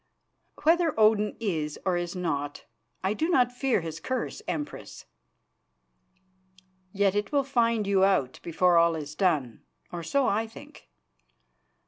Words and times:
"Whether 0.63 0.99
Odin 0.99 1.37
is 1.39 1.77
or 1.85 1.95
is 1.95 2.15
not, 2.15 2.65
I 3.03 3.13
do 3.13 3.29
not 3.29 3.51
fear 3.51 3.81
his 3.81 3.99
curse, 3.99 4.41
Empress." 4.47 5.05
"Yet 6.91 7.13
it 7.13 7.31
will 7.31 7.43
find 7.43 7.85
you 7.85 8.03
out 8.03 8.39
before 8.41 8.77
all 8.79 8.95
is 8.95 9.13
done, 9.13 9.61
or 9.91 10.01
so 10.01 10.25
I 10.27 10.47
think. 10.47 10.89